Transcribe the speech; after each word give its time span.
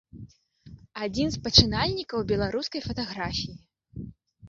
Адзін 1.09 1.27
з 1.35 1.43
пачынальнікаў 1.45 2.19
беларускай 2.35 2.81
фатаграфіі. 2.89 3.55